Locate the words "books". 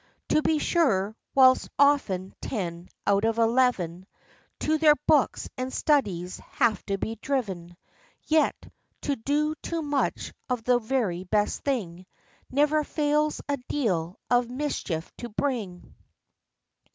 5.05-5.47